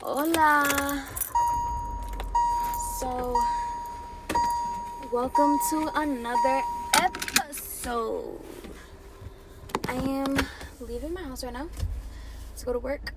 [0.00, 1.04] Hola.
[3.00, 3.34] So,
[5.12, 6.62] welcome to another
[7.02, 8.40] episode.
[9.88, 10.38] I am
[10.80, 11.68] leaving my house right now
[12.58, 13.12] to go to work.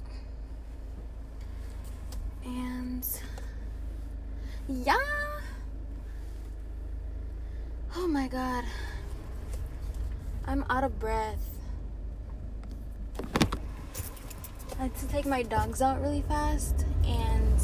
[2.44, 3.08] And
[4.68, 4.98] yeah.
[7.96, 8.66] Oh my god.
[10.48, 11.46] I'm out of breath.
[14.80, 17.58] I had to take my dogs out really fast and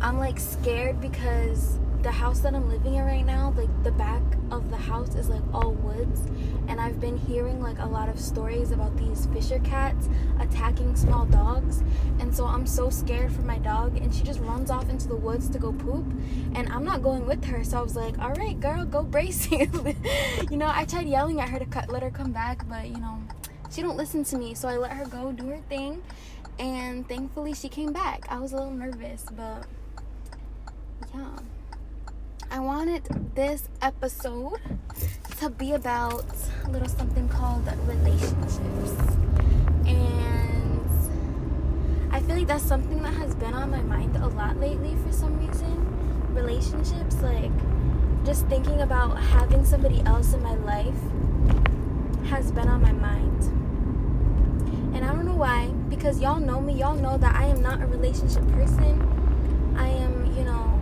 [0.00, 4.20] I'm like scared because the house that I'm living in right now, like the back
[4.50, 6.22] of the house is like all woods
[6.66, 10.08] and I've been hearing like a lot of stories about these fisher cats
[10.40, 11.84] attacking small dogs
[12.18, 15.14] and so I'm so scared for my dog and she just runs off into the
[15.14, 16.06] woods to go poop
[16.56, 19.48] and I'm not going with her so I was like all right girl go brace
[19.52, 19.68] you.
[20.50, 23.20] Know I tried yelling at her to cut, let her come back but you know
[23.70, 26.02] she don't listen to me so I let her go do her thing
[26.58, 28.26] and thankfully she came back.
[28.28, 29.66] I was a little nervous, but
[31.14, 31.38] yeah.
[32.50, 33.02] I wanted
[33.34, 34.60] this episode
[35.38, 36.24] to be about
[36.64, 39.16] a little something called relationships.
[39.84, 40.80] And
[42.10, 45.12] I feel like that's something that has been on my mind a lot lately for
[45.12, 46.34] some reason.
[46.34, 47.52] Relationships, like
[48.24, 50.94] just thinking about having somebody else in my life
[52.28, 53.42] has been on my mind.
[54.94, 57.82] And I don't know why, because y'all know me, y'all know that I am not
[57.82, 59.02] a relationship person.
[59.76, 60.80] I am, you know,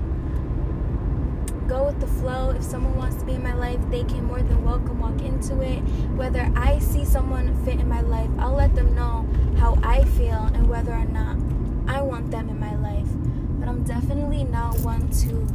[1.69, 2.51] go with the flow.
[2.51, 5.61] If someone wants to be in my life, they can more than welcome walk into
[5.61, 5.81] it.
[6.17, 10.51] Whether I see someone fit in my life, I'll let them know how I feel
[10.55, 11.37] and whether or not
[11.87, 13.09] I want them in my life.
[13.59, 15.47] But I'm definitely not one to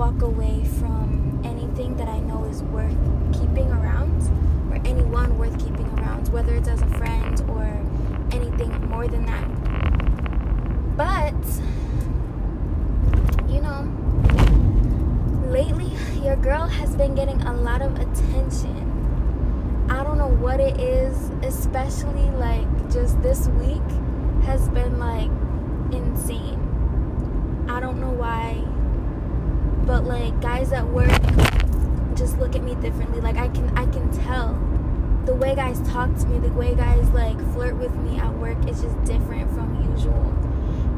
[0.00, 2.96] walk away from anything that I know is worth
[3.32, 4.22] keeping around
[4.70, 7.83] or anyone worth keeping around, whether it's as a friend or
[8.34, 9.46] anything more than that.
[10.96, 11.34] But,
[13.48, 13.90] you know,
[15.48, 19.86] lately your girl has been getting a lot of attention.
[19.88, 23.82] I don't know what it is, especially like just this week
[24.44, 25.30] has been like
[25.92, 26.60] insane.
[27.68, 28.62] I don't know why,
[29.86, 31.10] but like guys at work
[32.16, 33.20] just look at me differently.
[33.20, 34.54] Like I can I can tell
[35.24, 38.58] the way guys talk to me, the way guys like flirt with me at work
[38.68, 40.32] is just different from usual.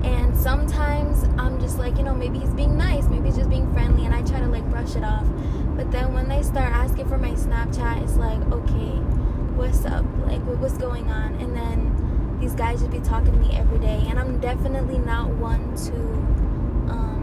[0.05, 3.73] And sometimes I'm just like, you know, maybe he's being nice, maybe he's just being
[3.73, 5.27] friendly, and I try to like brush it off.
[5.77, 8.99] But then when they start asking for my Snapchat, it's like, okay,
[9.57, 10.05] what's up?
[10.27, 11.35] Like, what's going on?
[11.35, 15.29] And then these guys just be talking to me every day, and I'm definitely not
[15.29, 15.93] one to
[16.93, 17.23] um,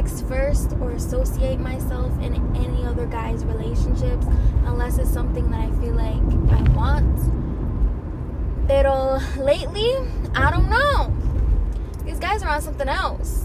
[0.00, 4.24] text first or associate myself in any other guy's relationships
[4.64, 6.22] unless it's something that I feel like
[6.58, 7.18] I want.
[8.66, 9.94] Pero lately,
[10.34, 11.14] I don't know.
[12.06, 13.44] These guys are on something else.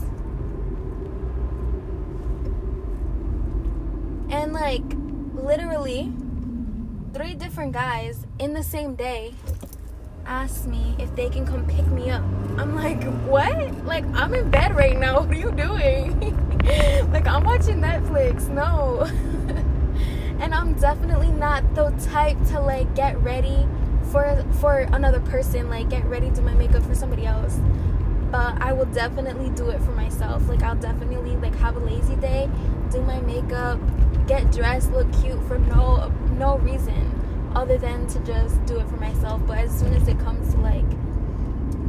[4.30, 4.84] And like
[5.34, 6.14] literally
[7.14, 9.34] three different guys in the same day
[10.26, 12.24] asked me if they can come pick me up.
[12.58, 13.86] I'm like, what?
[13.86, 15.20] Like, I'm in bed right now.
[15.26, 16.42] What are you doing?
[17.12, 18.50] like, I'm watching Netflix.
[18.50, 19.02] No.
[20.40, 23.68] and I'm definitely not the type to like get ready
[24.12, 25.70] for for another person.
[25.70, 27.60] Like, get ready to do my makeup for somebody else.
[28.32, 30.48] But I will definitely do it for myself.
[30.50, 32.50] Like, I'll definitely like have a lazy day,
[32.92, 33.80] do my makeup,
[34.28, 38.98] get dressed, look cute for no no reason other than to just do it for
[38.98, 39.42] myself.
[39.46, 40.86] But as soon as it comes to like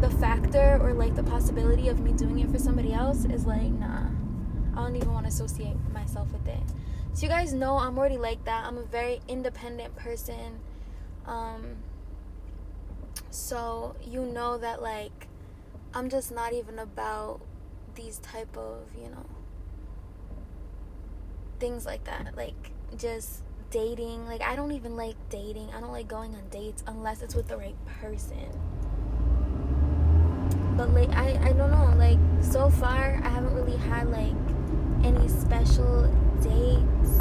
[0.00, 3.72] the factor or like the possibility of me doing it for somebody else is like
[3.72, 4.06] nah.
[4.76, 6.62] I don't even want to associate myself with it.
[7.14, 8.64] So you guys know I'm already like that.
[8.64, 10.60] I'm a very independent person.
[11.24, 11.76] Um
[13.30, 15.28] so you know that like
[15.94, 17.40] I'm just not even about
[17.94, 19.24] these type of, you know,
[21.58, 22.36] things like that.
[22.36, 24.26] Like just dating.
[24.26, 25.70] Like I don't even like dating.
[25.74, 28.50] I don't like going on dates unless it's with the right person.
[30.76, 31.94] But like I I don't know.
[31.96, 34.34] Like so far I haven't really had like
[35.04, 36.10] any special
[36.40, 37.20] dates.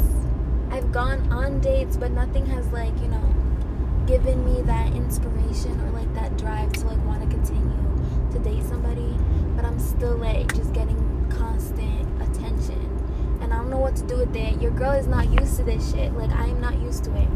[0.70, 3.34] I've gone on dates, but nothing has like, you know,
[4.06, 8.64] given me that inspiration or like that drive to like want to continue to date
[8.64, 9.16] somebody.
[9.54, 12.96] But I'm still like just getting constant attention
[13.40, 14.60] and I don't know what to do with it.
[14.60, 16.12] Your girl is not used to this shit.
[16.14, 17.28] Like I am not used to it.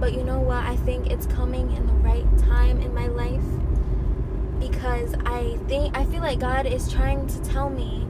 [0.00, 0.64] But you know what?
[0.64, 3.42] I think it's coming in the right time in my life
[4.58, 8.06] because I think I feel like God is trying to tell me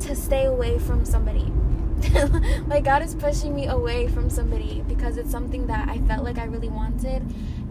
[0.00, 1.52] to stay away from somebody.
[2.66, 6.38] like God is pushing me away from somebody because it's something that I felt like
[6.38, 7.22] I really wanted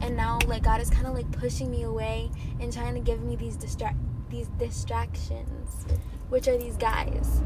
[0.01, 2.29] and now like God is kind of like pushing me away
[2.59, 3.97] and trying to give me these distract
[4.29, 5.85] these distractions,
[6.29, 7.41] which are these guys.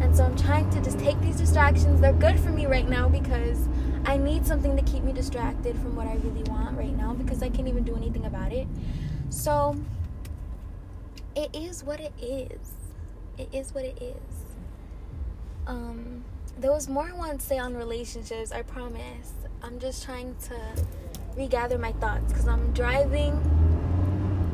[0.00, 2.00] And so I'm trying to just take these distractions.
[2.00, 3.68] They're good for me right now because
[4.06, 7.42] I need something to keep me distracted from what I really want right now because
[7.42, 8.66] I can't even do anything about it.
[9.30, 9.76] So
[11.36, 12.72] it is what it is.
[13.36, 14.44] It is what it is.
[15.66, 16.24] Um
[16.58, 19.32] there was more I want to say on relationships, I promise.
[19.62, 20.56] I'm just trying to
[21.36, 23.32] regather my thoughts because I'm driving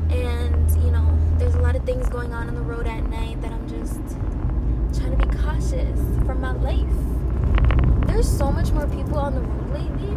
[0.09, 3.41] and, you know, there's a lot of things going on on the road at night
[3.41, 3.99] that I'm just
[4.99, 8.07] trying to be cautious for my life.
[8.07, 10.15] There's so much more people on the road lately.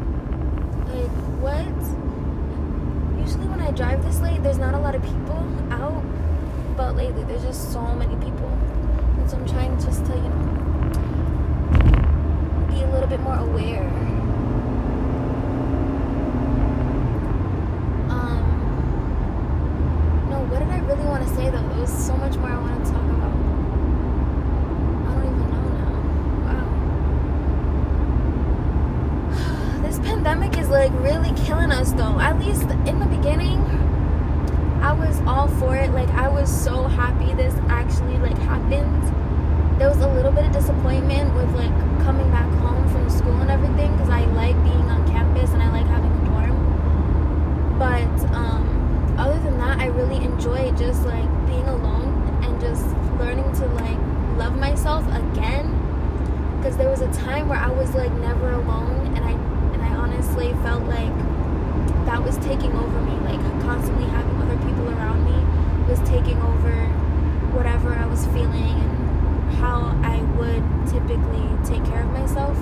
[0.93, 3.21] Like, what?
[3.21, 6.03] Usually when I drive this late, there's not a lot of people out,
[6.77, 8.49] but lately there's just so many people.
[9.19, 10.45] And so I'm trying just to, you know,
[12.69, 13.87] be a little bit more aware.
[18.11, 18.43] Um,
[20.31, 21.63] no, what did I really want to say though?
[21.69, 23.33] There was so much more I wanted to talk about.
[25.07, 25.95] I don't even know now.
[29.79, 29.83] Wow.
[29.87, 32.19] This pandemic is like really killing us though.
[32.19, 33.63] At least in the beginning,
[34.85, 35.93] I was all for it.
[35.93, 39.03] Like I was so happy this actually like happened.
[39.81, 41.73] There was a little bit of disappointment with like
[42.05, 45.71] coming back home from school and everything because I like being on campus and I
[45.71, 47.79] like having a dorm.
[47.79, 52.13] But um, other than that, I really enjoy just like being alone
[52.45, 52.85] and just
[53.19, 53.99] learning to like
[54.37, 55.81] love myself again.
[56.59, 59.33] Because there was a time where I was like never alone, and I
[59.73, 61.17] and I honestly felt like
[62.05, 63.13] that was taking over me.
[63.25, 66.71] Like constantly having other people around me was taking over
[67.57, 72.57] whatever I was feeling and how I would typically take care of myself.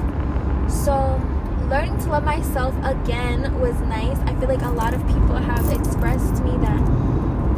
[0.71, 1.21] So,
[1.69, 4.19] learning to love myself again was nice.
[4.21, 6.81] I feel like a lot of people have expressed to me that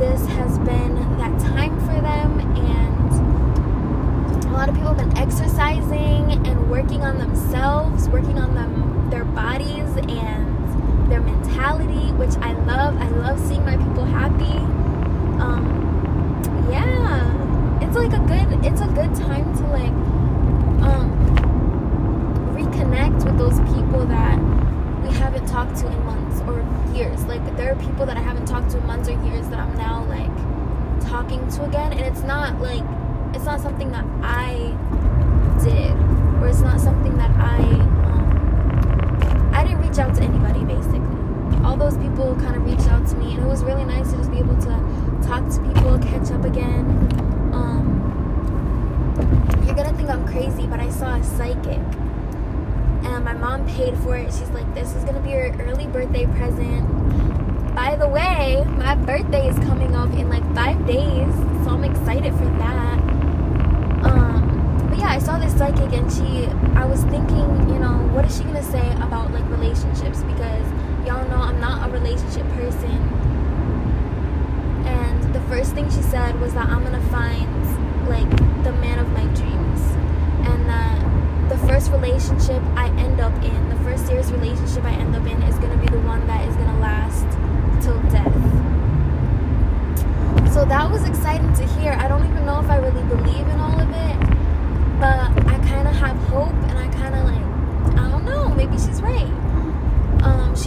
[0.01, 6.45] this has been that time for them, and a lot of people have been exercising
[6.45, 12.97] and working on themselves, working on them, their bodies, and their mentality, which I love.
[12.97, 14.59] I love seeing my people happy.
[15.41, 15.84] Um,
[16.71, 17.81] yeah.
[17.83, 19.95] It's like a good it's a good time to like
[20.83, 21.11] um
[22.55, 24.39] reconnect with those people that
[25.03, 26.65] we haven't talked to in months or
[26.95, 27.25] years.
[27.25, 29.75] Like there are people that i haven't talked to in months or years that i'm
[29.77, 30.31] now like
[31.09, 32.83] talking to again and it's not like
[33.35, 34.55] it's not something that i
[35.63, 35.93] did
[36.43, 37.59] or it's not something that i
[38.07, 41.24] um, i didn't reach out to anybody basically
[41.65, 44.17] all those people kind of reached out to me and it was really nice to
[44.19, 44.71] just be able to
[45.27, 46.85] talk to people catch up again
[47.55, 48.05] um,
[49.65, 51.81] you're gonna think I'm crazy, but I saw a psychic.
[53.07, 54.27] And my mom paid for it.
[54.27, 56.85] She's like, this is gonna be your early birthday present.
[57.75, 61.35] By the way, my birthday is coming up in like five days,
[61.65, 62.99] so I'm excited for that.
[64.05, 66.47] Um, but yeah, I saw this psychic and she,
[66.77, 70.23] I was thinking, you know, what is she gonna say about like relationships?
[70.23, 70.67] Because
[71.07, 72.91] y'all know I'm not a relationship person.
[74.87, 78.31] And the first thing she said was that I'm gonna find like
[78.65, 79.81] the man of my dreams
[80.49, 85.15] and that the first relationship I end up in, the first serious relationship I end
[85.15, 87.27] up in is gonna be the one that is gonna last
[87.85, 88.33] till death.
[90.55, 91.93] So that was exciting to hear.
[91.93, 94.19] I don't even know if I really believe in all of it,
[94.99, 98.79] but I kind of have hope and I kind of like, I don't know, maybe
[98.79, 99.44] she's right.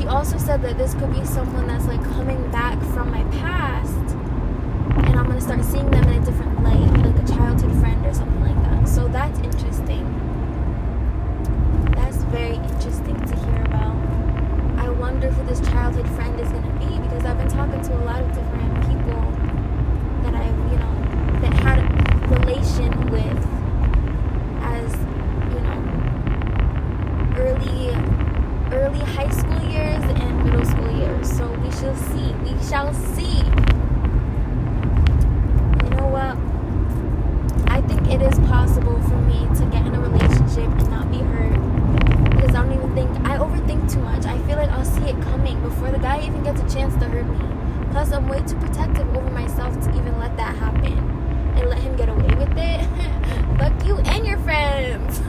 [0.07, 4.15] Also said that this could be someone that's like coming back from my past
[5.05, 8.13] and I'm gonna start seeing them in a different light, like a childhood friend or
[8.13, 8.87] something like that.
[8.87, 10.05] So that's interesting.
[11.95, 13.95] That's very interesting to hear about.
[14.77, 18.03] I wonder who this childhood friend is gonna be because I've been talking to a
[18.05, 19.21] lot of different people
[20.23, 20.95] that I've, you know,
[21.41, 23.45] that had a relation with
[24.63, 24.91] as,
[25.53, 25.79] you know,
[27.37, 28.27] early
[28.73, 31.29] early high school years and middle school years.
[31.37, 32.33] So we shall see.
[32.43, 33.37] We shall see.
[35.83, 36.35] You know what?
[37.69, 41.19] I think it is possible for me to get in a relationship and not be
[41.19, 41.59] hurt.
[42.31, 44.25] Because I don't even think I overthink too much.
[44.25, 47.05] I feel like I'll see it coming before the guy even gets a chance to
[47.05, 47.39] hurt me.
[47.91, 50.97] Plus I'm way too protective over myself to even let that happen
[51.57, 53.57] and let him get away with it.
[53.57, 55.21] Fuck you and your friends.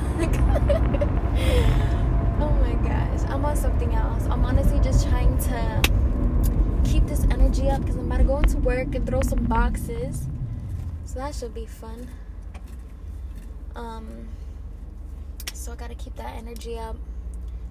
[3.24, 4.24] I'm on something else.
[4.26, 5.82] I'm honestly just trying to
[6.84, 10.26] keep this energy up because I'm about to go into work and throw some boxes.
[11.04, 12.08] So that should be fun.
[13.74, 14.28] Um,
[15.52, 16.96] so I gotta keep that energy up.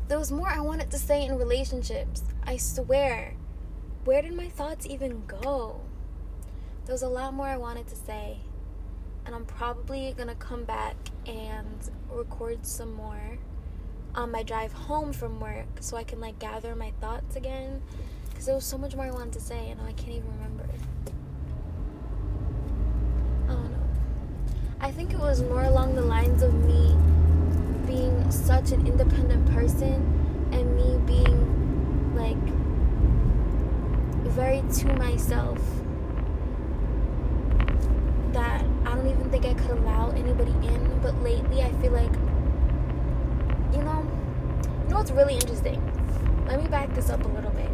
[0.07, 2.23] there was more I wanted to say in relationships.
[2.43, 3.33] I swear.
[4.05, 5.81] Where did my thoughts even go?
[6.85, 8.39] There was a lot more I wanted to say.
[9.25, 13.37] And I'm probably gonna come back and record some more
[14.17, 17.81] on my drive home from work so I can like gather my thoughts again.
[18.29, 20.65] Because there was so much more I wanted to say and I can't even remember.
[23.45, 23.87] I don't know.
[24.81, 26.95] I think it was more along the lines of me
[27.85, 32.35] being such an independent person and me being like
[34.33, 35.59] very to myself
[38.33, 40.99] that I don't even think I could allow anybody in.
[41.01, 42.11] But lately, I feel like,
[43.73, 44.05] you know,
[44.83, 45.81] you know what's really interesting?
[46.47, 47.69] Let me back this up a little bit.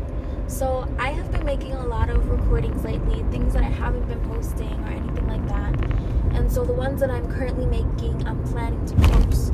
[0.48, 4.20] So, I have been making a lot of recordings lately, things that I haven't been
[4.22, 5.74] posting or anything like that.
[6.36, 9.54] And so, the ones that I'm currently making, I'm planning to post.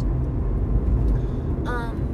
[1.68, 2.10] Um,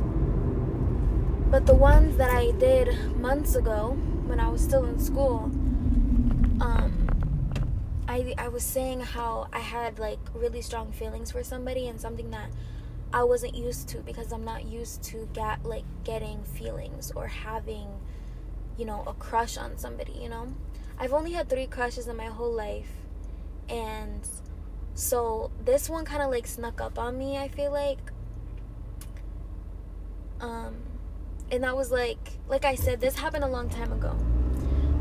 [1.50, 5.52] but the ones that I did months ago when I was still in school,
[6.60, 7.08] um,
[8.08, 12.30] I, I was saying how I had like really strong feelings for somebody and something
[12.32, 12.50] that
[13.16, 17.88] I wasn't used to because I'm not used to get like getting feelings or having
[18.78, 20.54] you know a crush on somebody you know?
[21.00, 22.92] I've only had 3 crushes in my whole life
[23.70, 24.28] and
[24.96, 28.12] so this one kind of like snuck up on me I feel like.
[30.42, 30.76] Um
[31.50, 34.14] and that was like like I said this happened a long time ago.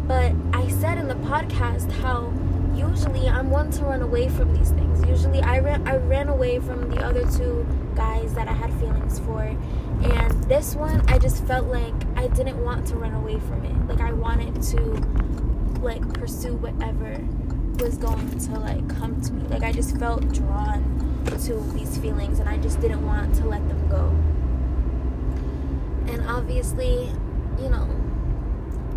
[0.06, 2.33] But I said in the podcast how
[2.76, 5.04] usually I'm one to run away from these things.
[5.04, 9.19] Usually I ran I ran away from the other two guys that I had feelings
[9.21, 9.43] for.
[9.43, 13.89] And this one I just felt like I didn't want to run away from it.
[13.89, 14.81] Like I wanted to
[15.81, 17.21] like pursue whatever
[17.79, 19.47] was going to like come to me.
[19.49, 23.67] Like I just felt drawn to these feelings and I just didn't want to let
[23.69, 24.09] them go.
[26.13, 27.11] And obviously,
[27.59, 27.89] you know,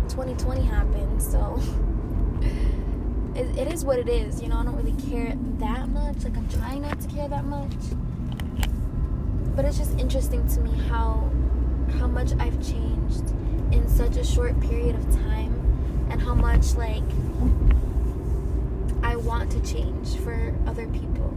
[0.08, 1.60] 2020 happened, so
[3.34, 4.40] it, it is what it is.
[4.42, 6.24] You know, I don't really care that much.
[6.24, 7.72] Like, I'm trying not to care that much.
[9.58, 11.28] But it's just interesting to me how
[11.98, 13.24] how much I've changed
[13.72, 15.52] in such a short period of time
[16.10, 17.02] and how much like
[19.02, 21.30] I want to change for other people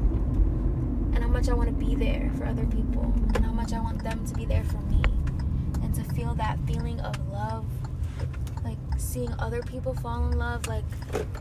[1.16, 3.80] and how much I want to be there for other people and how much I
[3.80, 5.02] want them to be there for me
[5.82, 7.66] and to feel that feeling of love
[8.64, 10.68] like seeing other people fall in love.
[10.68, 10.86] Like,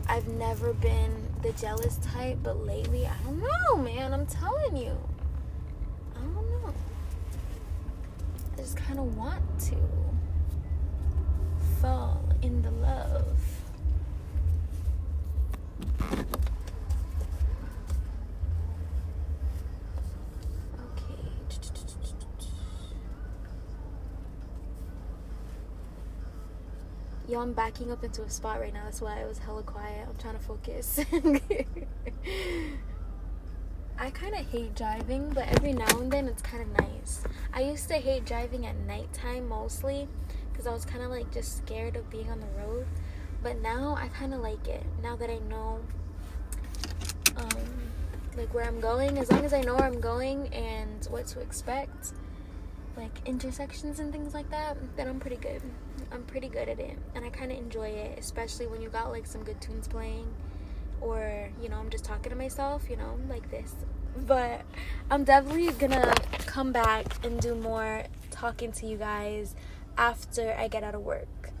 [0.07, 4.15] I've never been the jealous type, but lately, I don't know, man.
[4.15, 4.97] I'm telling you.
[6.15, 6.73] I don't know.
[8.50, 9.75] I just kind of want to
[11.81, 13.25] fall in the love.
[27.27, 28.83] Yo, I'm backing up into a spot right now.
[28.83, 30.07] That's why I was hella quiet.
[30.07, 30.99] I'm trying to focus.
[34.01, 37.23] I kind of hate driving, but every now and then it's kind of nice.
[37.53, 40.07] I used to hate driving at nighttime mostly
[40.51, 42.87] because I was kind of like just scared of being on the road.
[43.43, 44.83] But now I kind of like it.
[45.03, 45.81] Now that I know
[47.37, 47.91] um,
[48.35, 51.39] like where I'm going, as long as I know where I'm going and what to
[51.39, 52.13] expect,
[52.97, 55.61] like intersections and things like that, then I'm pretty good.
[56.11, 59.11] I'm pretty good at it, and I kind of enjoy it, especially when you got
[59.11, 60.27] like some good tunes playing,
[61.01, 63.75] or you know, I'm just talking to myself, you know, like this.
[64.15, 64.61] But
[65.09, 66.13] I'm definitely gonna
[66.45, 69.55] come back and do more talking to you guys
[69.97, 71.51] after I get out of work,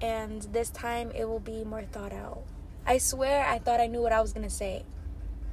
[0.00, 2.44] and this time it will be more thought out.
[2.86, 4.84] I swear I thought I knew what I was gonna say,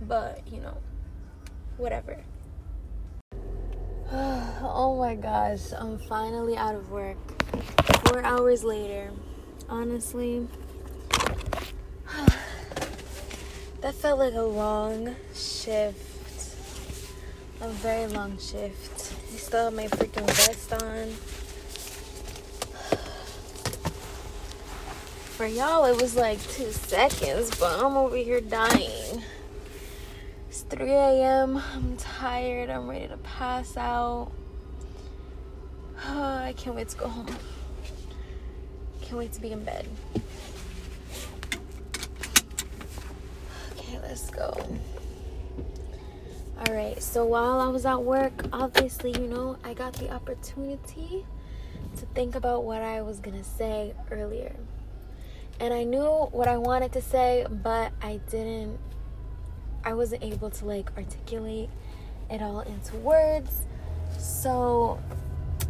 [0.01, 0.77] but you know,
[1.77, 2.23] whatever.
[4.13, 7.17] oh my gosh, I'm finally out of work.
[8.07, 9.11] Four hours later.
[9.69, 10.49] Honestly,
[13.81, 16.55] that felt like a long shift.
[17.61, 19.13] A very long shift.
[19.33, 21.09] I still have my freaking vest on.
[25.35, 29.23] For y'all, it was like two seconds, but I'm over here dying.
[30.49, 31.61] It's 3 a.m.
[31.73, 32.69] I'm tired.
[32.69, 34.31] I'm ready to pass out.
[36.05, 37.27] Oh, I can't wait to go home.
[39.01, 39.87] Can't wait to be in bed.
[43.71, 44.53] Okay, let's go.
[46.57, 51.25] All right, so while I was at work, obviously, you know, I got the opportunity
[51.97, 54.55] to think about what I was gonna say earlier.
[55.59, 58.79] And I knew what I wanted to say, but I didn't
[59.83, 61.69] I wasn't able to like articulate
[62.29, 63.63] it all into words.
[64.17, 64.99] So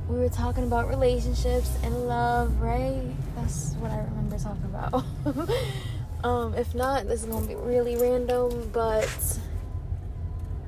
[0.09, 3.01] we were talking about relationships and love, right?
[3.35, 5.05] That's what I remember talking about.
[6.23, 9.39] um, if not, this is gonna be really random, but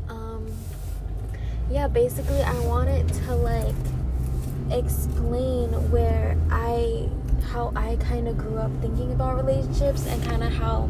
[0.09, 0.51] um,
[1.69, 3.75] yeah, basically, I wanted to like
[4.71, 7.09] explain where I
[7.51, 10.89] how I kind of grew up thinking about relationships and kind of how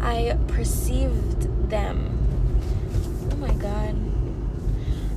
[0.00, 2.12] I perceived them.
[3.32, 3.96] Oh my god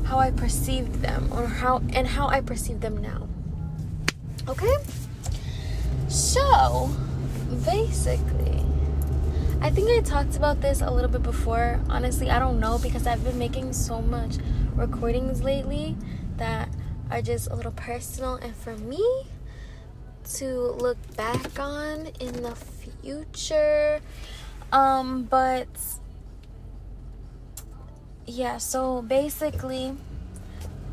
[0.10, 3.28] how I perceived them or how and how I perceive them now.
[4.48, 4.74] Okay?
[6.08, 6.90] So,
[7.64, 8.59] basically,
[9.62, 11.82] I think I talked about this a little bit before.
[11.90, 14.38] Honestly, I don't know because I've been making so much
[14.74, 15.98] recordings lately
[16.38, 16.70] that
[17.12, 19.06] are just a little personal and for me
[20.36, 20.46] to
[20.80, 24.00] look back on in the future.
[24.72, 25.68] Um, but
[28.26, 29.94] yeah, so basically,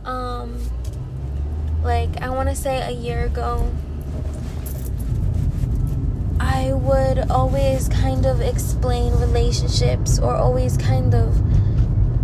[0.05, 0.59] um,
[1.85, 3.71] like I want to say a year ago,
[6.57, 11.39] I would always kind of explain relationships or always kind of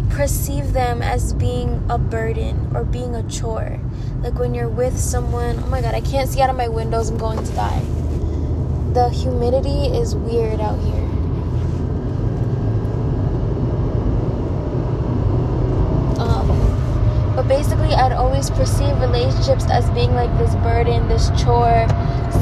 [0.09, 3.79] perceive them as being a burden or being a chore.
[4.23, 7.11] Like when you're with someone, oh my god, I can't see out of my windows,
[7.11, 7.83] I'm going to die.
[8.95, 11.05] The humidity is weird out here.
[16.25, 21.87] Um, but basically, I'd always perceive relationships as being like this burden, this chore,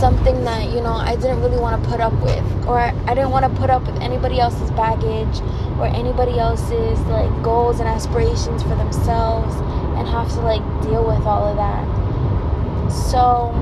[0.00, 2.44] something that, you know, I didn't really want to put up with.
[2.66, 5.40] Or I didn't want to put up with anybody else's baggage
[5.78, 9.54] or anybody else's like goals and aspirations for themselves
[9.98, 11.84] and have to like deal with all of that.
[12.90, 13.52] So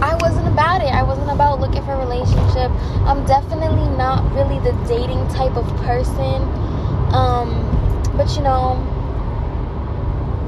[0.00, 0.92] I wasn't about it.
[0.92, 2.70] I wasn't about looking for a relationship.
[3.06, 6.42] I'm definitely not really the dating type of person.
[7.12, 7.64] Um,
[8.16, 8.76] but you know,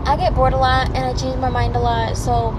[0.06, 2.16] I get bored a lot and I change my mind a lot.
[2.16, 2.52] So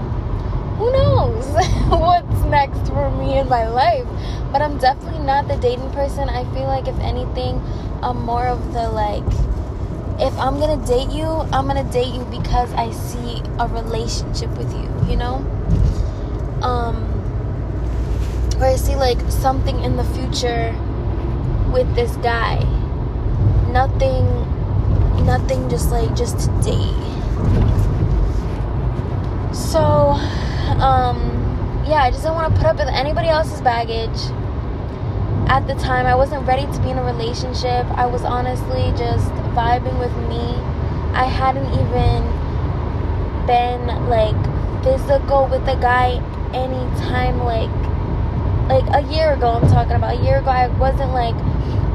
[0.82, 1.46] who knows
[1.90, 4.06] what's next for me in my life?
[4.50, 6.28] But I'm definitely not the dating person.
[6.28, 7.62] I feel like if anything,
[8.02, 9.22] I'm more of the like
[10.18, 14.72] if I'm gonna date you, I'm gonna date you because I see a relationship with
[14.74, 15.36] you, you know?
[16.62, 16.96] Um
[18.58, 20.74] or I see like something in the future
[21.72, 22.58] with this guy.
[23.70, 24.26] Nothing
[25.24, 27.12] nothing just like just to date
[29.72, 30.18] so,
[30.80, 34.18] um, yeah, I just didn't want to put up with anybody else's baggage.
[35.48, 37.84] At the time, I wasn't ready to be in a relationship.
[37.98, 40.54] I was honestly just vibing with me.
[41.14, 42.42] I hadn't even
[43.46, 44.38] been like
[44.82, 46.22] physical with a guy
[46.54, 47.70] anytime like
[48.68, 51.34] like a year ago I'm talking about a year ago I wasn't like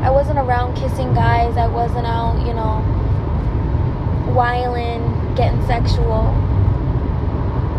[0.04, 2.82] I wasn't around kissing guys I wasn't out you know
[4.34, 6.28] whiling getting sexual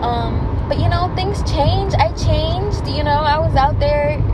[0.03, 1.95] um, but you know, things change.
[1.95, 4.19] I changed, you know, I was out there.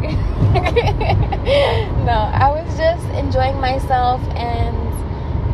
[2.05, 4.75] no, I was just enjoying myself and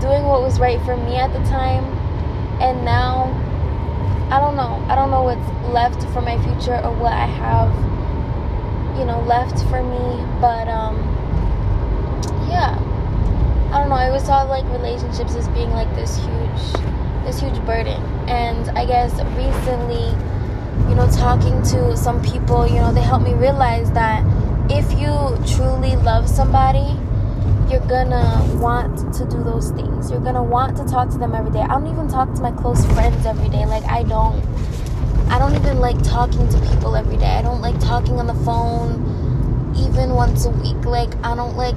[0.01, 1.85] doing what was right for me at the time.
[2.61, 3.29] And now,
[4.31, 4.83] I don't know.
[4.89, 7.71] I don't know what's left for my future or what I have,
[8.99, 10.25] you know, left for me.
[10.41, 10.97] But, um,
[12.49, 12.79] yeah.
[13.73, 13.97] I don't know.
[13.97, 16.91] I always saw like relationships as being like this huge
[17.25, 18.03] this huge burden.
[18.29, 20.17] And I guess recently,
[20.89, 24.25] you know, talking to some people, you know, they helped me realize that
[24.71, 25.11] if you
[25.57, 26.97] truly love somebody,
[27.71, 30.11] you're gonna want to do those things.
[30.11, 31.61] You're gonna want to talk to them every day.
[31.61, 33.65] I don't even talk to my close friends every day.
[33.65, 34.43] Like I don't
[35.31, 37.37] I don't even like talking to people every day.
[37.37, 40.85] I don't like talking on the phone even once a week.
[40.85, 41.77] Like I don't like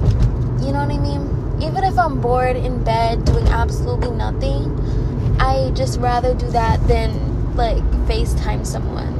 [0.60, 1.62] you know what I mean?
[1.62, 7.33] Even if I'm bored in bed doing absolutely nothing, I just rather do that than
[7.54, 9.12] like FaceTime someone.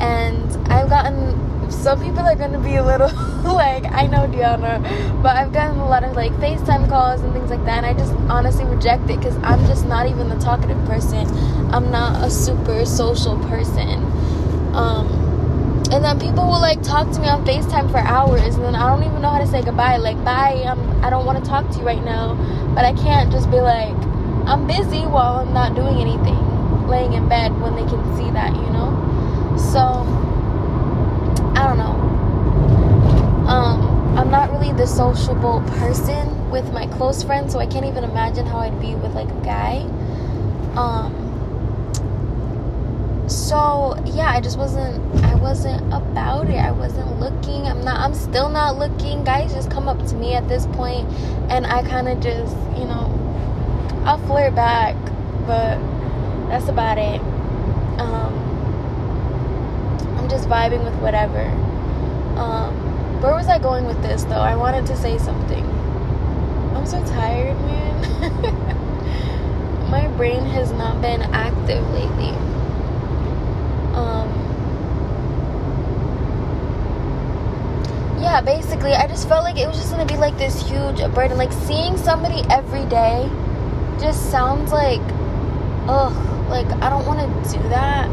[0.00, 3.08] And I've gotten some people are gonna be a little
[3.54, 4.80] like I know Diana,
[5.22, 7.94] but I've gotten a lot of like FaceTime calls and things like that, and I
[7.94, 11.26] just honestly reject it because I'm just not even the talkative person.
[11.72, 14.04] I'm not a super social person.
[14.74, 15.22] Um,
[15.92, 18.88] and then people will like talk to me on FaceTime for hours, and then I
[18.88, 19.96] don't even know how to say goodbye.
[19.96, 22.34] Like, bye, I'm, I don't want to talk to you right now,
[22.74, 23.94] but I can't just be like,
[24.46, 26.38] I'm busy while I'm not doing anything,
[26.92, 28.92] laying in bed when they can see that, you know?
[29.56, 29.80] So,
[31.56, 31.96] I don't know.
[33.48, 38.04] Um, I'm not really the sociable person with my close friends, so I can't even
[38.04, 39.78] imagine how I'd be with like a guy.
[40.76, 41.22] Um,
[43.26, 46.56] so yeah, I just wasn't I wasn't about it.
[46.56, 47.66] I wasn't looking.
[47.66, 49.24] I'm not I'm still not looking.
[49.24, 51.08] Guys just come up to me at this point
[51.50, 53.08] and I kind of just, you know,
[54.04, 54.96] I'll flirt back,
[55.46, 55.78] but
[56.52, 57.18] that's about it.
[57.98, 58.34] Um,
[60.18, 61.40] I'm just vibing with whatever.
[62.38, 62.74] Um,
[63.22, 64.34] where was I going with this though?
[64.34, 65.64] I wanted to say something.
[66.76, 68.02] I'm so tired, man.
[69.90, 72.36] My brain has not been active lately.
[73.94, 74.28] Um,
[78.20, 81.38] yeah, basically, I just felt like it was just gonna be like this huge burden.
[81.38, 83.26] Like seeing somebody every day
[83.98, 85.00] just sounds like,
[85.88, 88.08] ugh, like I don't want to do that.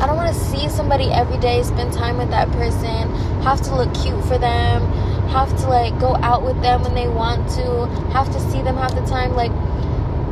[0.00, 3.74] I don't want to see somebody every day, spend time with that person, have to
[3.74, 4.82] look cute for them,
[5.28, 8.76] have to like go out with them when they want to, have to see them
[8.76, 9.34] half the time.
[9.36, 9.52] Like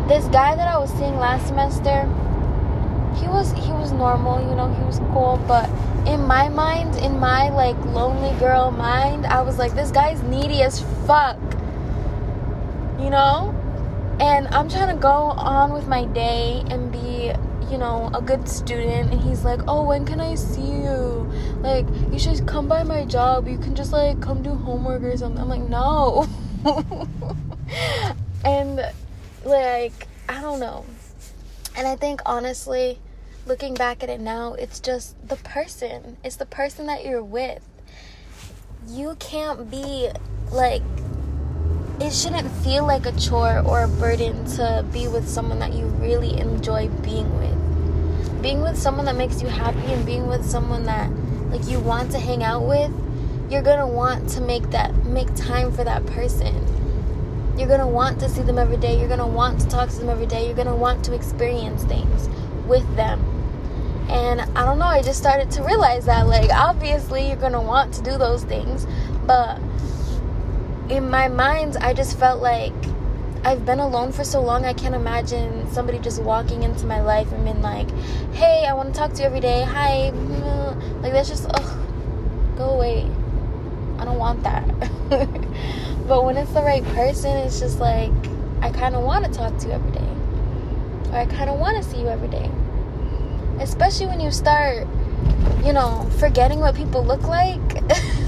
[0.09, 2.03] this guy that I was seeing last semester,
[3.21, 5.71] he was he was normal, you know, he was cool, but
[6.07, 10.63] in my mind, in my like lonely girl mind, I was like, this guy's needy
[10.63, 11.39] as fuck.
[12.99, 13.54] You know?
[14.21, 17.33] And I'm trying to go on with my day and be,
[17.71, 19.13] you know, a good student.
[19.13, 21.31] And he's like, oh, when can I see you?
[21.59, 23.49] Like, you should come by my job.
[23.49, 25.41] You can just like come do homework or something.
[25.41, 26.29] I'm like, no.
[28.45, 28.81] and
[29.45, 30.85] like, I don't know.
[31.77, 33.01] And I think honestly,
[33.47, 36.17] looking back at it now, it's just the person.
[36.23, 37.67] It's the person that you're with.
[38.87, 40.11] You can't be
[40.53, 40.83] like,
[42.01, 45.87] it shouldn't feel like a chore or a burden to be with someone that you
[45.87, 48.43] really enjoy being with.
[48.43, 51.11] Being with someone that makes you happy and being with someone that
[51.51, 52.91] like you want to hang out with,
[53.49, 56.55] you're gonna want to make that make time for that person.
[57.57, 58.99] You're gonna want to see them every day.
[58.99, 60.47] You're gonna want to talk to them every day.
[60.47, 62.29] You're gonna want to experience things
[62.67, 63.21] with them.
[64.09, 67.95] And I don't know, I just started to realize that, like, obviously, you're gonna want
[67.95, 68.87] to do those things,
[69.27, 69.59] but
[70.89, 72.73] in my mind, I just felt like
[73.45, 77.31] I've been alone for so long, I can't imagine somebody just walking into my life
[77.33, 77.91] and being like,
[78.33, 80.13] hey, I wanna talk to you every day, hi.
[81.03, 81.79] Like, that's just, ugh,
[82.57, 83.03] go away.
[83.99, 84.67] I don't want that.
[86.09, 88.11] but when it's the right person, it's just like,
[88.63, 90.09] I kind of want to talk to you every day.
[91.11, 92.51] Or I kind of want to see you every day
[93.61, 94.87] especially when you start,
[95.65, 97.61] you know, forgetting what people look like.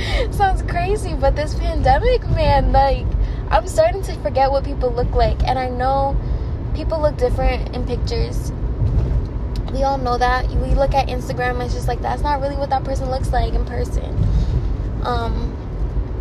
[0.30, 3.06] Sounds crazy, but this pandemic, man, like,
[3.50, 5.42] I'm starting to forget what people look like.
[5.44, 6.16] And I know
[6.74, 8.52] people look different in pictures.
[9.72, 10.48] We all know that.
[10.48, 13.32] We look at Instagram, and it's just like, that's not really what that person looks
[13.32, 14.16] like in person.
[15.02, 15.56] Um,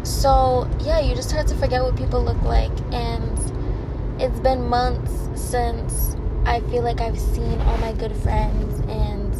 [0.03, 2.71] so, yeah, you just start to forget what people look like.
[2.91, 6.15] And it's been months since
[6.45, 9.33] I feel like I've seen all my good friends and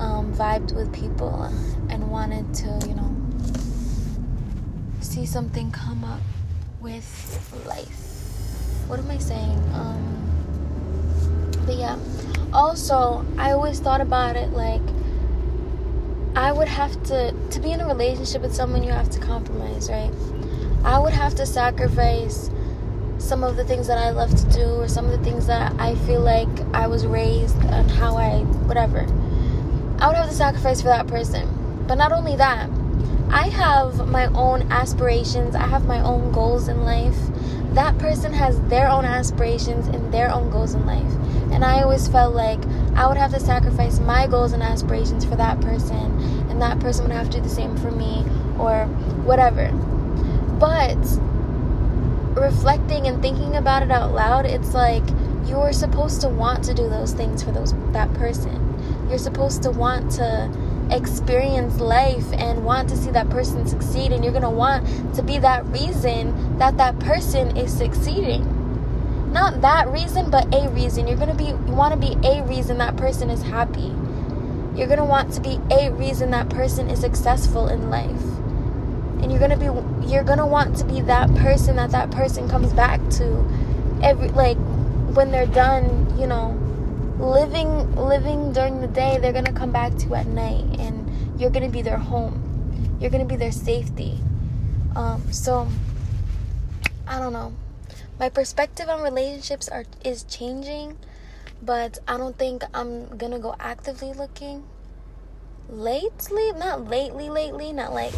[0.00, 1.44] um, vibed with people
[1.88, 3.09] and wanted to, you know,
[5.10, 6.20] see something come up
[6.80, 7.04] with
[7.66, 8.86] life.
[8.86, 9.58] What am I saying?
[9.74, 11.98] Um, but yeah.
[12.52, 14.80] Also, I always thought about it like
[16.36, 19.90] I would have to to be in a relationship with someone you have to compromise,
[19.90, 20.12] right?
[20.84, 22.48] I would have to sacrifice
[23.18, 25.72] some of the things that I love to do or some of the things that
[25.80, 29.00] I feel like I was raised and how I whatever.
[29.98, 31.48] I would have to sacrifice for that person.
[31.88, 32.70] But not only that,
[33.32, 37.16] I have my own aspirations, I have my own goals in life.
[37.74, 41.12] That person has their own aspirations and their own goals in life.
[41.52, 42.58] And I always felt like
[42.96, 46.18] I would have to sacrifice my goals and aspirations for that person,
[46.50, 48.24] and that person would have to do the same for me
[48.58, 48.86] or
[49.24, 49.70] whatever.
[50.58, 50.98] But
[52.34, 55.04] reflecting and thinking about it out loud, it's like
[55.46, 59.06] you're supposed to want to do those things for those that person.
[59.08, 60.50] You're supposed to want to
[60.92, 65.22] experience life and want to see that person succeed and you're going to want to
[65.22, 68.56] be that reason that that person is succeeding.
[69.32, 71.06] Not that reason, but a reason.
[71.06, 73.94] You're going to be you want to be a reason that person is happy.
[74.74, 78.22] You're going to want to be a reason that person is successful in life
[79.22, 79.66] and you're gonna be
[80.08, 83.24] you're gonna want to be that person that that person comes back to
[84.02, 84.56] every like
[85.14, 86.56] when they're done you know
[87.20, 91.68] living living during the day they're gonna come back to at night and you're gonna
[91.68, 92.98] be their home.
[93.00, 94.18] You're gonna be their safety.
[94.96, 95.68] Um, so
[97.06, 97.52] i don't know.
[98.18, 100.98] My perspective on relationships are is changing
[101.62, 104.64] but i don't think i'm gonna go actively looking.
[105.68, 108.14] Lately not lately lately not like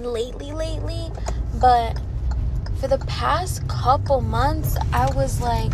[0.00, 1.10] lately lately
[1.60, 2.00] but
[2.80, 5.72] for the past couple months i was like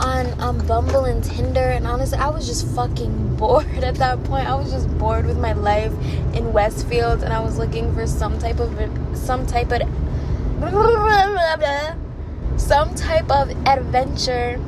[0.00, 4.54] on bumble and tinder and honestly i was just fucking bored at that point i
[4.54, 5.92] was just bored with my life
[6.34, 8.70] in westfield and i was looking for some type of
[9.16, 9.82] some type of
[12.60, 14.60] some type of adventure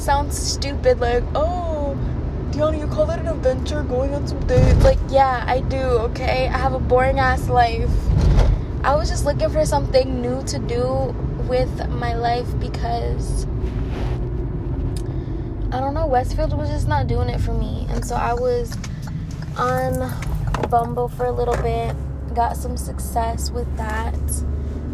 [0.00, 1.96] sounds stupid, like, oh,
[2.52, 4.82] Diana, you call that an adventure going on some dates?
[4.82, 6.48] Like, yeah, I do, okay?
[6.48, 7.90] I have a boring ass life.
[8.82, 11.14] I was just looking for something new to do
[11.48, 13.46] with my life because
[15.72, 17.86] I don't know, Westfield was just not doing it for me.
[17.90, 18.76] And so I was
[19.56, 20.12] on
[20.68, 21.94] Bumble for a little bit,
[22.34, 24.14] got some success with that.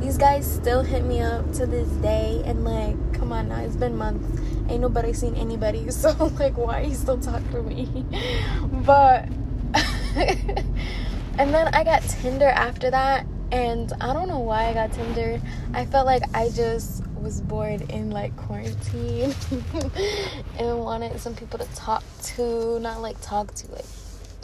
[0.00, 3.76] These guys still hit me up to this day, and like, come on now, it's
[3.76, 4.40] been months.
[4.68, 8.04] Ain't nobody seen anybody, so like, why you still talk to me?
[8.84, 9.26] but,
[10.14, 15.40] and then I got Tinder after that, and I don't know why I got Tinder.
[15.72, 19.34] I felt like I just was bored in like quarantine
[20.60, 23.84] and wanted some people to talk to, not like talk to, like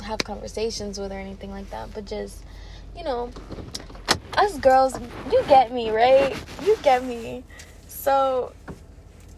[0.04, 2.42] have conversations with or anything like that, but just,
[2.96, 3.30] you know,
[4.36, 4.98] us girls,
[5.30, 6.36] you get me, right?
[6.64, 7.44] You get me.
[7.86, 8.52] So,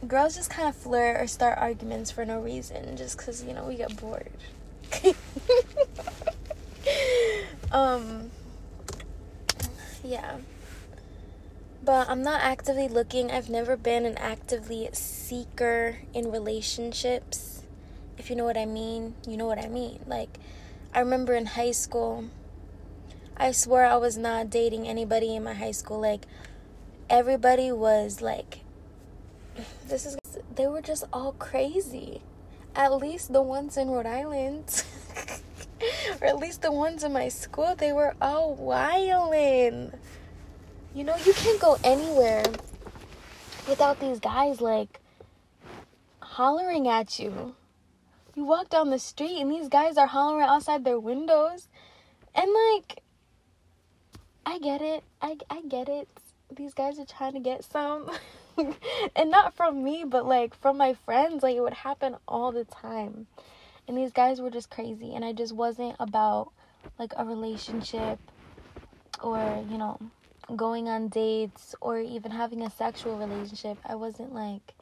[0.08, 3.64] girls just kind of flirt or start arguments for no reason just because, you know,
[3.64, 4.30] we get bored.
[7.72, 8.30] um,
[10.02, 10.38] yeah.
[11.84, 13.30] But I'm not actively looking.
[13.30, 17.62] I've never been an actively seeker in relationships.
[18.16, 20.00] If you know what I mean, you know what I mean.
[20.06, 20.38] Like,
[20.94, 22.24] I remember in high school,
[23.36, 26.00] I swear I was not dating anybody in my high school.
[26.00, 26.24] Like,
[27.10, 28.60] everybody was like,
[29.86, 30.16] this is,
[30.54, 32.22] they were just all crazy.
[32.74, 34.84] At least the ones in Rhode Island,
[36.22, 39.92] or at least the ones in my school, they were all wildin'.
[40.94, 42.44] You know, you can't go anywhere
[43.68, 45.00] without these guys like
[46.22, 47.56] hollering at you.
[48.36, 51.66] You walk down the street and these guys are hollering outside their windows.
[52.32, 53.02] And like
[54.46, 55.02] I get it.
[55.20, 56.08] I I get it.
[56.54, 58.08] These guys are trying to get some.
[59.16, 61.42] and not from me, but like from my friends.
[61.42, 63.26] Like it would happen all the time.
[63.88, 66.52] And these guys were just crazy and I just wasn't about
[67.00, 68.20] like a relationship
[69.20, 69.98] or, you know,
[70.56, 73.78] going on dates or even having a sexual relationship.
[73.84, 74.74] I wasn't like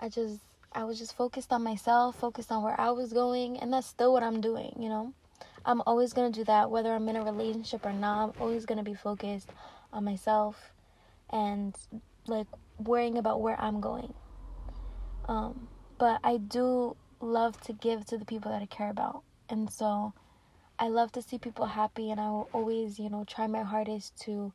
[0.00, 0.40] I just
[0.72, 4.12] I was just focused on myself, focused on where I was going, and that's still
[4.12, 5.12] what I'm doing, you know?
[5.64, 8.30] I'm always going to do that whether I'm in a relationship or not.
[8.36, 9.50] I'm always going to be focused
[9.92, 10.72] on myself
[11.30, 11.74] and
[12.26, 12.46] like
[12.78, 14.14] worrying about where I'm going.
[15.26, 19.22] Um, but I do love to give to the people that I care about.
[19.48, 20.12] And so
[20.78, 24.18] I love to see people happy and I will always, you know, try my hardest
[24.22, 24.52] to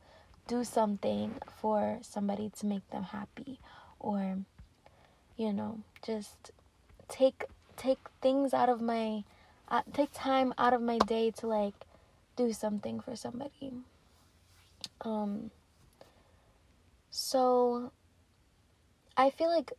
[0.48, 3.60] do something for somebody to make them happy
[4.00, 4.38] or
[5.38, 6.52] you know, just
[7.08, 9.24] take take things out of my
[9.68, 11.74] uh, take time out of my day to like
[12.36, 13.74] do something for somebody.
[15.02, 15.52] Um
[17.10, 17.92] so
[19.18, 19.74] I feel like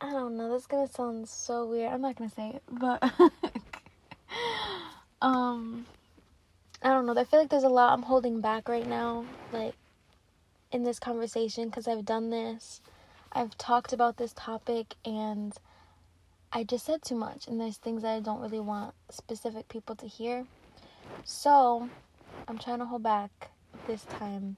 [0.00, 1.92] I don't know, this is gonna sound so weird.
[1.92, 3.02] I'm not gonna say it, but
[5.22, 5.86] um
[6.82, 7.18] I don't know.
[7.18, 9.74] I feel like there's a lot I'm holding back right now, like
[10.70, 12.80] in this conversation because I've done this
[13.32, 15.52] I've talked about this topic and
[16.50, 19.94] I just said too much, and there's things that I don't really want specific people
[19.96, 20.46] to hear.
[21.24, 21.90] So
[22.46, 23.50] I'm trying to hold back
[23.86, 24.56] this time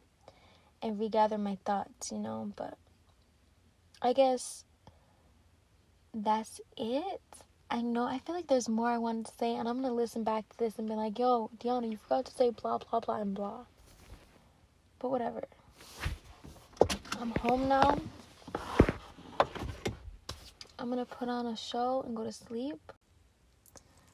[0.83, 2.79] and regather my thoughts, you know, but
[4.01, 4.65] I guess
[6.15, 7.21] that's it.
[7.73, 10.25] I know I feel like there's more I wanted to say, and I'm gonna listen
[10.25, 13.21] back to this and be like, yo, Diana, you forgot to say blah blah blah
[13.21, 13.61] and blah.
[14.99, 15.45] But whatever.
[17.21, 17.97] I'm home now.
[20.81, 22.81] I'm gonna put on a show and go to sleep.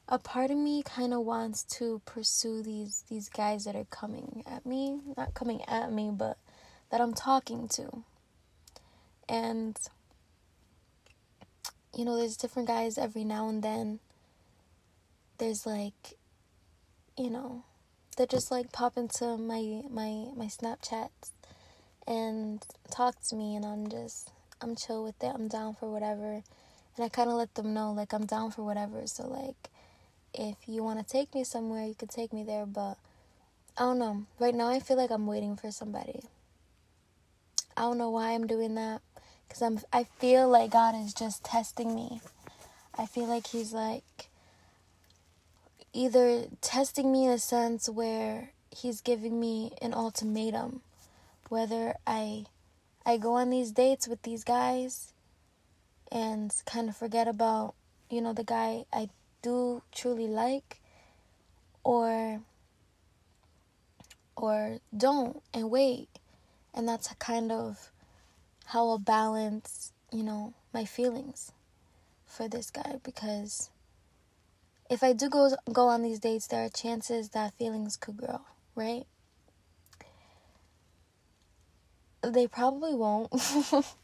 [0.07, 4.43] A part of me kind of wants to pursue these these guys that are coming
[4.45, 6.37] at me, not coming at me, but
[6.91, 8.03] that I'm talking to.
[9.27, 9.75] And
[11.97, 13.99] you know, there's different guys every now and then.
[15.37, 16.17] There's like
[17.17, 17.63] you know,
[18.15, 21.31] that just like pop into my my my Snapchats
[22.07, 24.31] and talk to me and I'm just
[24.61, 25.31] I'm chill with it.
[25.33, 26.43] I'm down for whatever.
[26.95, 29.05] And I kind of let them know, like, I'm down for whatever.
[29.05, 29.69] So, like,
[30.33, 32.65] if you want to take me somewhere, you could take me there.
[32.65, 32.97] But
[33.77, 34.25] I don't know.
[34.39, 36.21] Right now, I feel like I'm waiting for somebody.
[37.75, 39.01] I don't know why I'm doing that.
[39.47, 42.21] Because I'm, I feel like God is just testing me.
[42.97, 44.29] I feel like He's like
[45.93, 50.81] either testing me in a sense where He's giving me an ultimatum.
[51.49, 52.45] Whether I
[53.05, 55.13] I go on these dates with these guys
[56.11, 57.73] and kind of forget about,
[58.09, 59.09] you know, the guy I
[59.41, 60.81] do truly like
[61.85, 62.41] or
[64.35, 66.09] or don't and wait.
[66.73, 67.91] And that's a kind of
[68.67, 71.51] how I'll balance you know, my feelings
[72.25, 73.69] for this guy because
[74.89, 78.41] if I do go go on these dates, there are chances that feelings could grow,
[78.75, 79.05] right?
[82.21, 83.31] They probably won't.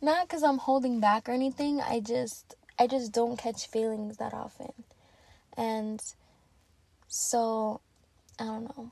[0.00, 1.80] Not cuz I'm holding back or anything.
[1.80, 4.72] I just I just don't catch feelings that often.
[5.56, 6.02] And
[7.08, 7.80] so
[8.38, 8.90] I don't know.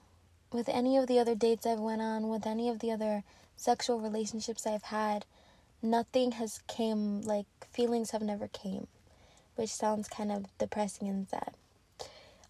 [0.50, 3.22] With any of the other dates I've went on, with any of the other
[3.58, 5.26] sexual relationships I've had,
[5.82, 8.86] nothing has came like feelings have never came,
[9.56, 11.54] which sounds kind of depressing and sad.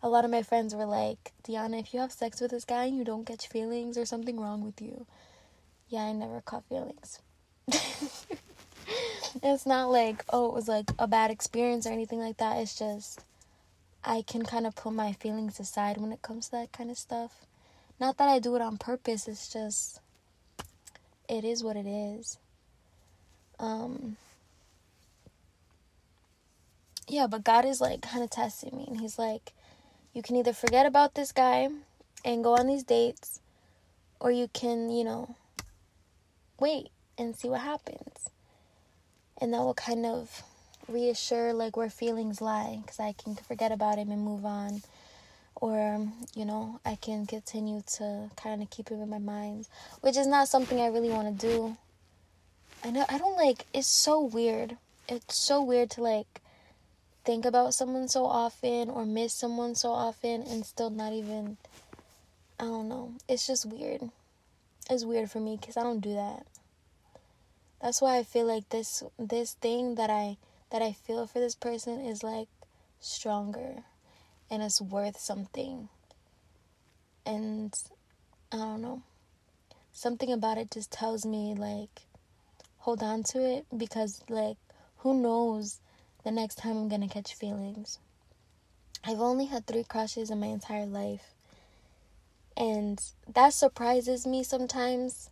[0.02, 2.84] A lot of my friends were like, "Diana, if you have sex with this guy
[2.84, 5.06] and you don't catch feelings, there's something wrong with you."
[5.88, 7.18] Yeah, I never caught feelings.
[9.42, 12.58] it's not like, oh, it was like a bad experience or anything like that.
[12.58, 13.24] It's just
[14.04, 16.98] I can kind of put my feelings aside when it comes to that kind of
[16.98, 17.46] stuff.
[17.98, 20.00] Not that I do it on purpose, it's just
[21.28, 22.38] it is what it is.
[23.58, 24.16] Um
[27.06, 29.52] Yeah, but God is like kind of testing me and he's like
[30.12, 31.68] you can either forget about this guy
[32.24, 33.40] and go on these dates
[34.20, 35.36] or you can, you know,
[36.58, 38.30] wait and see what happens.
[39.40, 40.42] And that will kind of
[40.88, 44.82] reassure like where feelings lie because I can forget about him and move on
[45.60, 49.66] or um, you know i can continue to kind of keep it in my mind
[50.00, 51.76] which is not something i really want to do.
[52.84, 54.76] I know i don't like it's so weird.
[55.08, 56.40] It's so weird to like
[57.24, 61.56] think about someone so often or miss someone so often and still not even
[62.60, 63.12] i don't know.
[63.28, 64.10] It's just weird.
[64.90, 66.46] It's weird for me because i don't do that.
[67.82, 70.36] That's why i feel like this this thing that i
[70.70, 72.48] that i feel for this person is like
[73.00, 73.84] stronger
[74.50, 75.88] and it's worth something.
[77.26, 77.74] And
[78.52, 79.02] I don't know.
[79.92, 82.02] Something about it just tells me like
[82.78, 84.56] hold on to it because like
[84.98, 85.80] who knows
[86.24, 87.98] the next time I'm to catch feelings.
[89.04, 91.34] I've only had 3 crushes in my entire life.
[92.56, 93.00] And
[93.32, 95.30] that surprises me sometimes.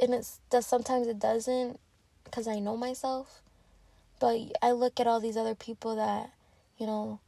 [0.00, 1.78] And it's does sometimes it doesn't
[2.24, 3.42] because I know myself.
[4.20, 6.30] But I look at all these other people that,
[6.78, 7.20] you know,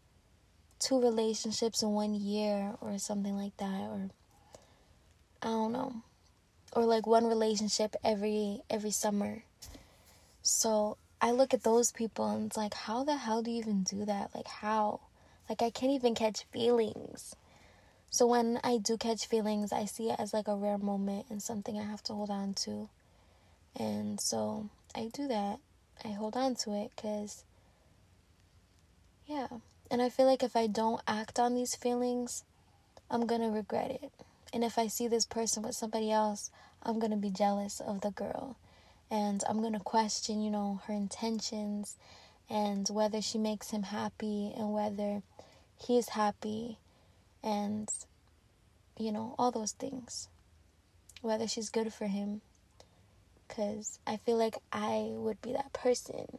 [0.79, 4.11] two relationships in one year or something like that or
[5.43, 6.03] I don't know.
[6.73, 9.45] Or like one relationship every every summer.
[10.43, 13.83] So I look at those people and it's like how the hell do you even
[13.83, 14.35] do that?
[14.35, 15.01] Like how?
[15.49, 17.35] Like I can't even catch feelings.
[18.11, 21.43] So when I do catch feelings, I see it as like a rare moment and
[21.43, 22.89] something I have to hold on to.
[23.75, 25.59] And so I do that.
[26.05, 27.45] I hold on to it cuz
[29.27, 29.49] yeah.
[29.90, 32.44] And I feel like if I don't act on these feelings,
[33.11, 34.11] I'm going to regret it.
[34.53, 36.51] And if I see this person with somebody else,
[36.83, 38.57] I'm going to be jealous of the girl.
[39.11, 41.96] And I'm going to question, you know, her intentions
[42.51, 45.22] and whether she makes him happy and whether
[45.77, 46.79] he's happy
[47.42, 47.88] and,
[48.99, 50.29] you know, all those things.
[51.22, 52.40] Whether she's good for him.
[53.46, 56.38] Because I feel like I would be that person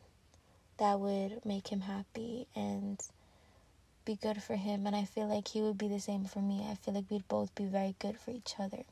[0.78, 3.00] that would make him happy and
[4.08, 6.66] be good for him, and I feel like he would be the same for me.
[6.72, 8.84] I feel like we'd both be very good for each other.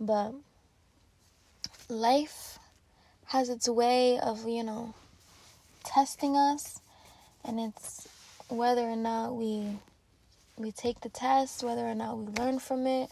[0.00, 0.32] But
[1.90, 2.58] life
[3.26, 4.94] has its way of, you know,
[5.84, 6.80] testing us,
[7.44, 8.08] and it's
[8.48, 9.78] whether or not we
[10.56, 13.10] we take the test, whether or not we learn from it,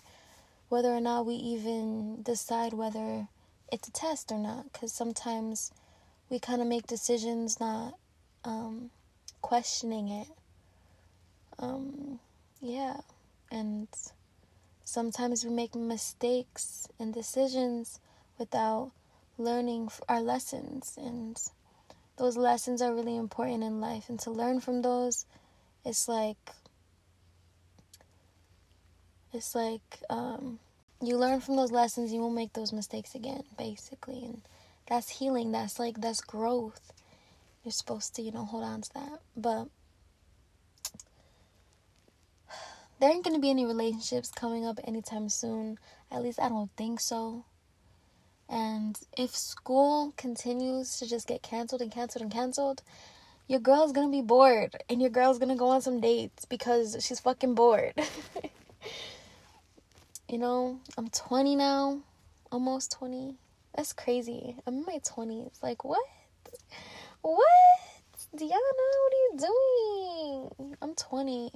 [0.71, 3.29] whether or not we even decide whether
[3.71, 4.73] it's a test or not.
[4.73, 5.71] Because sometimes
[6.31, 7.95] we kind of make decisions not
[8.45, 8.91] um,
[9.43, 10.29] questioning it
[11.59, 12.21] um,
[12.61, 12.99] yeah,
[13.51, 13.89] and
[14.85, 18.01] sometimes we make mistakes and decisions
[18.39, 18.93] without
[19.39, 21.41] learning our lessons, and
[22.17, 24.09] those lessons are really important in life.
[24.09, 25.27] And to learn from those,
[25.85, 26.51] it's like
[29.33, 30.59] it's like um,
[31.03, 34.43] you learn from those lessons, you won't make those mistakes again, basically, and
[34.89, 35.53] that's healing.
[35.53, 36.93] That's like that's growth.
[37.65, 39.69] You're supposed to, you know, hold on to that, but
[42.99, 45.79] there ain't gonna be any relationships coming up anytime soon.
[46.11, 47.45] At least I don't think so.
[48.49, 52.83] And if school continues to just get canceled and canceled and canceled,
[53.49, 57.21] your girl's gonna be bored and your girl's gonna go on some dates because she's
[57.21, 57.95] fucking bored.
[60.29, 62.01] you know, I'm 20 now,
[62.51, 63.35] almost 20.
[63.75, 64.57] That's crazy.
[64.67, 65.63] I'm in my 20s.
[65.63, 66.07] Like, what?
[67.21, 67.43] What?
[68.35, 70.77] Diana, what are you doing?
[70.81, 71.51] I'm 20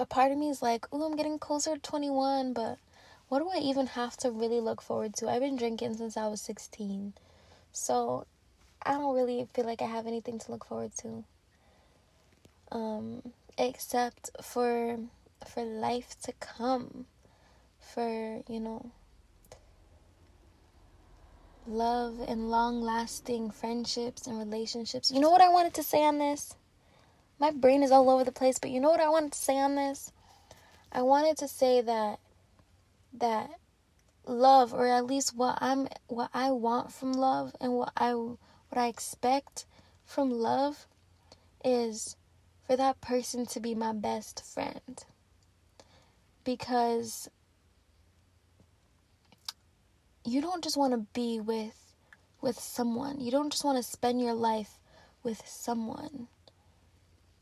[0.00, 2.78] a part of me is like, oh, I'm getting closer to 21, but
[3.28, 5.28] what do I even have to really look forward to?
[5.28, 7.12] I've been drinking since I was 16.
[7.72, 8.26] So
[8.82, 11.24] I don't really feel like I have anything to look forward to.
[12.72, 14.98] Um, except for
[15.46, 17.06] for life to come.
[17.78, 18.90] For, you know,
[21.66, 25.10] love and long lasting friendships and relationships.
[25.10, 26.54] You know what I wanted to say on this?
[27.40, 29.58] My brain is all over the place, but you know what I wanted to say
[29.58, 30.12] on this?
[30.92, 32.20] I wanted to say that
[33.14, 33.50] that
[34.26, 38.38] love or at least what I'm what I want from love and what I what
[38.76, 39.64] I expect
[40.04, 40.86] from love
[41.64, 42.16] is
[42.66, 45.02] for that person to be my best friend.
[46.44, 47.30] Because
[50.26, 51.94] you don't just want to be with
[52.42, 53.18] with someone.
[53.18, 54.78] You don't just want to spend your life
[55.22, 56.28] with someone.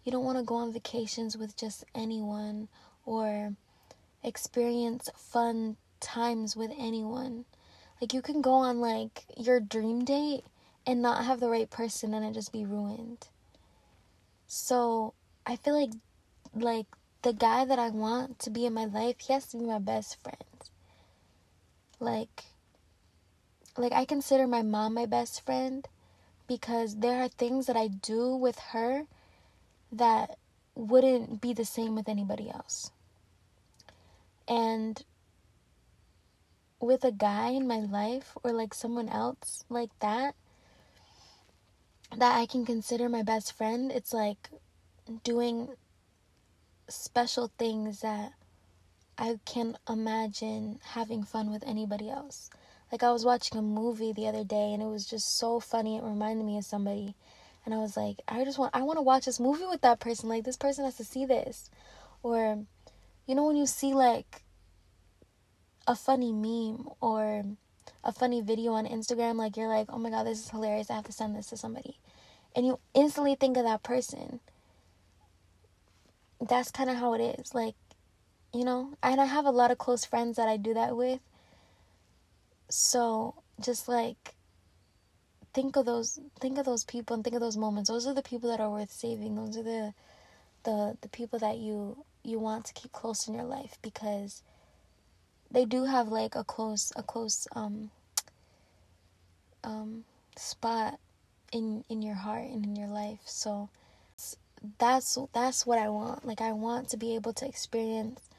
[0.09, 2.69] You don't want to go on vacations with just anyone
[3.05, 3.53] or
[4.25, 7.45] experience fun times with anyone.
[8.01, 10.45] Like you can go on like your dream date
[10.87, 13.29] and not have the right person and it just be ruined.
[14.47, 15.13] So,
[15.45, 15.93] I feel like
[16.55, 16.87] like
[17.21, 19.79] the guy that I want to be in my life, he has to be my
[19.79, 20.71] best friend.
[22.01, 22.45] Like
[23.77, 25.87] like I consider my mom my best friend
[26.47, 29.07] because there are things that I do with her
[29.93, 30.39] that
[30.75, 32.91] wouldn't be the same with anybody else.
[34.47, 35.03] And
[36.81, 40.35] with a guy in my life or like someone else like that
[42.17, 44.49] that I can consider my best friend, it's like
[45.25, 45.69] doing
[46.89, 48.33] special things that
[49.19, 52.49] I can imagine having fun with anybody else.
[52.91, 55.99] Like I was watching a movie the other day and it was just so funny.
[55.99, 57.15] It reminded me of somebody.
[57.69, 60.01] And I was like, I just want I want to watch this movie with that
[60.01, 60.31] person.
[60.31, 61.69] Like this person has to see this.
[62.23, 62.65] Or
[63.27, 64.41] you know when you see like
[65.87, 67.45] a funny meme or
[68.03, 70.89] a funny video on Instagram like you're like, "Oh my god, this is hilarious.
[70.91, 71.99] I have to send this to somebody."
[72.57, 74.41] And you instantly think of that person.
[76.41, 77.55] That's kind of how it is.
[77.55, 77.75] Like,
[78.55, 81.21] you know, and I have a lot of close friends that I do that with
[82.71, 84.38] so just like
[85.59, 87.91] think of those think of those people and think of those moments.
[87.91, 89.35] Those are the people that are worth saving.
[89.35, 89.93] Those are the
[90.63, 94.45] the the people that you you want to keep close in your life because
[95.51, 97.91] they do have like a close a close um
[99.65, 100.05] um
[100.37, 101.01] spot
[101.51, 103.23] in in your heart and in your life.
[103.25, 103.69] So
[104.79, 106.25] that's that's what I want.
[106.25, 108.31] Like I want to be able to experience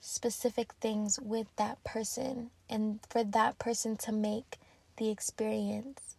[0.00, 4.58] specific things with that person and for that person to make
[4.98, 6.14] the experience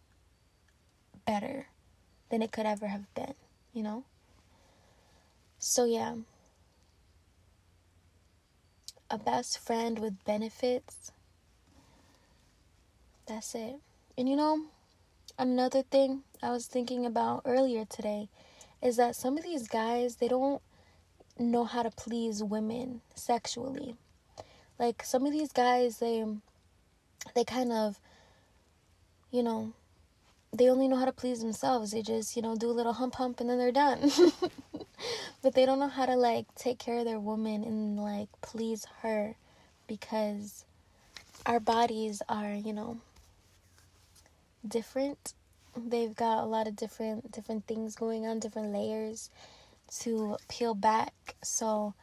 [1.26, 1.66] better
[2.30, 3.34] than it could ever have been,
[3.72, 4.04] you know?
[5.58, 6.14] So, yeah.
[9.10, 11.12] A best friend with benefits.
[13.26, 13.76] That's it.
[14.16, 14.66] And you know,
[15.38, 18.28] another thing I was thinking about earlier today
[18.82, 20.62] is that some of these guys, they don't
[21.38, 23.96] know how to please women sexually.
[24.78, 26.24] Like some of these guys they
[27.34, 27.98] they kind of
[29.30, 29.72] you know
[30.52, 31.90] they only know how to please themselves.
[31.90, 34.10] They just, you know, do a little hump hump and then they're done.
[35.42, 38.86] but they don't know how to like take care of their woman and like please
[39.02, 39.36] her
[39.86, 40.64] because
[41.44, 42.98] our bodies are, you know,
[44.66, 45.34] different.
[45.76, 49.30] They've got a lot of different different things going on, different layers
[50.00, 51.36] to peel back.
[51.42, 51.94] So,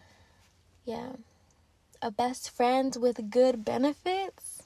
[0.86, 1.14] yeah.
[2.02, 4.64] A best friend with good benefits?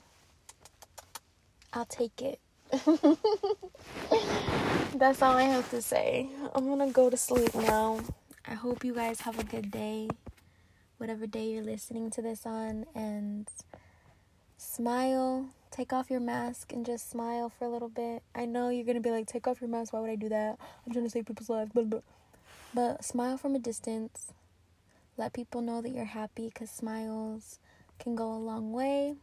[1.71, 2.39] I'll take it.
[4.95, 6.30] That's all I have to say.
[6.53, 8.01] I'm gonna go to sleep now.
[8.45, 10.09] I hope you guys have a good day,
[10.97, 13.47] whatever day you're listening to this on, and
[14.57, 15.47] smile.
[15.72, 18.24] Take off your mask and just smile for a little bit.
[18.36, 19.93] I know you're gonna be like, take off your mask.
[19.93, 20.57] Why would I do that?
[20.86, 21.72] I'm trying to save people's lives.
[21.72, 21.99] Blah, blah.
[22.74, 24.34] But smile from a distance.
[25.15, 27.59] Let people know that you're happy because smiles
[27.97, 29.15] can go a long way.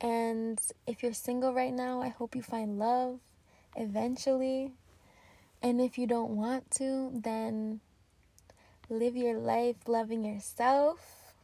[0.00, 3.20] And if you're single right now, I hope you find love
[3.76, 4.72] eventually.
[5.62, 7.80] And if you don't want to, then
[8.88, 11.34] live your life loving yourself.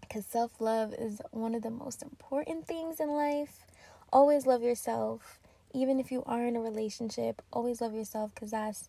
[0.00, 3.66] Because self love is one of the most important things in life.
[4.12, 5.40] Always love yourself.
[5.72, 8.88] Even if you are in a relationship, always love yourself because that's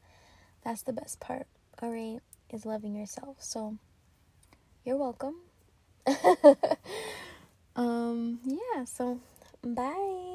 [0.63, 1.47] that's the best part,
[1.81, 2.19] all right,
[2.51, 3.37] is loving yourself.
[3.39, 3.77] So,
[4.83, 5.35] you're welcome.
[7.75, 9.19] um, yeah, so
[9.63, 10.34] bye.